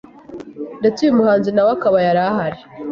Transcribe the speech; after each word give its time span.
ndetse 0.79 0.99
uyu 1.01 1.17
muhanzi 1.19 1.49
nawe 1.51 1.71
akaba 1.77 1.97
yarahari 2.07 2.59